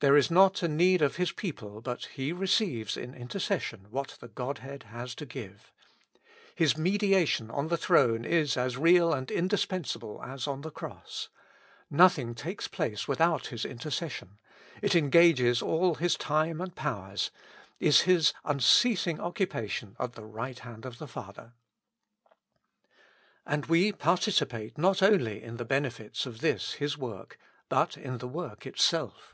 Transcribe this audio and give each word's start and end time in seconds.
There 0.00 0.16
is 0.16 0.30
not 0.30 0.62
a 0.62 0.68
need 0.68 1.02
of 1.02 1.16
His 1.16 1.32
people 1.32 1.80
but 1.80 2.04
He 2.04 2.30
receives 2.30 2.96
in 2.96 3.12
in 3.12 3.26
tercession 3.26 3.88
what 3.90 4.18
the 4.20 4.28
Godhead 4.28 4.84
has 4.84 5.16
to 5.16 5.26
give: 5.26 5.72
His 6.54 6.76
medi 6.76 7.14
ation 7.14 7.50
on 7.50 7.66
the 7.68 7.76
throne 7.78 8.24
is 8.24 8.56
as 8.56 8.76
real 8.76 9.12
and 9.12 9.28
indispensable 9.32 10.22
as 10.22 10.46
on 10.46 10.60
the 10.60 10.70
cross. 10.70 11.28
Nothing 11.90 12.36
takes 12.36 12.68
place 12.68 13.08
without 13.08 13.48
His 13.48 13.64
inter 13.64 13.90
211 13.90 14.36
With 14.74 14.92
Christ 14.92 14.94
in 14.94 15.08
tlie 15.08 15.10
School 15.10 15.10
of 15.10 15.10
Prayer. 15.16 15.28
cession; 15.34 15.38
it 15.40 15.48
engages 15.56 15.62
all 15.62 15.94
His 15.96 16.16
time 16.16 16.60
and 16.60 16.76
powers, 16.76 17.30
is 17.80 18.00
His 18.02 18.32
unceasing 18.44 19.18
occupation 19.18 19.96
at 19.98 20.12
the 20.12 20.24
right 20.24 20.58
hand 20.60 20.84
of 20.86 20.98
the 20.98 21.08
Father. 21.08 21.54
And 23.44 23.66
we 23.66 23.90
participate 23.90 24.78
not 24.78 25.02
only 25.02 25.42
in 25.42 25.56
the 25.56 25.64
benefits 25.64 26.26
of 26.26 26.40
this 26.42 26.74
His 26.74 26.96
work, 26.96 27.38
but 27.68 27.96
in 27.96 28.18
the 28.18 28.28
work 28.28 28.66
itself. 28.66 29.32